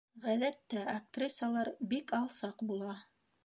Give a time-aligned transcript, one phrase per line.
[0.21, 3.01] Ғәҙәттә, актрисалар бик алсаҡ була.